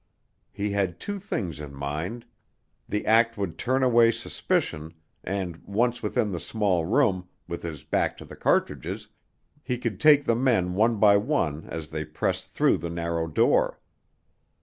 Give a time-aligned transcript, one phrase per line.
[0.51, 2.25] He had two things in mind;
[2.89, 8.17] the act would turn away suspicion, and once within the small room, with his back
[8.17, 9.09] to the cartridges,
[9.61, 13.79] he could take the men one by one as they pressed through the narrow door.